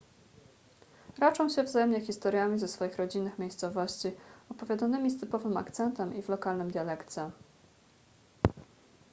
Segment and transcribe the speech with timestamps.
[1.19, 4.11] raczą się wzajemnie historiami ze swoich rodzinnych miejscowości
[4.49, 7.29] opowiadanymi z typowym akcentem i w lokalnym dialekcie